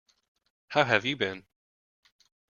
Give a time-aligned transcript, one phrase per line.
[0.69, 1.45] How have you been?